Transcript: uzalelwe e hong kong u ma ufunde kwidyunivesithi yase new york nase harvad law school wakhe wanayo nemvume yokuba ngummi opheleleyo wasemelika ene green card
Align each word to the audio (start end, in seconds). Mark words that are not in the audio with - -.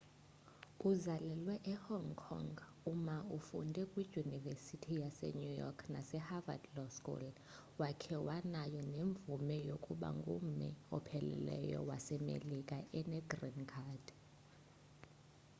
uzalelwe 0.89 1.53
e 1.73 1.73
hong 1.87 2.09
kong 2.23 2.53
u 2.91 2.93
ma 3.05 3.17
ufunde 3.37 3.81
kwidyunivesithi 3.91 4.91
yase 5.01 5.27
new 5.39 5.53
york 5.63 5.79
nase 5.93 6.17
harvad 6.27 6.61
law 6.75 6.89
school 6.97 7.23
wakhe 7.81 8.15
wanayo 8.27 8.81
nemvume 8.93 9.57
yokuba 9.69 10.09
ngummi 10.19 10.69
opheleleyo 10.97 11.79
wasemelika 11.89 12.77
ene 12.99 13.17
green 13.31 13.59
card 13.73 14.05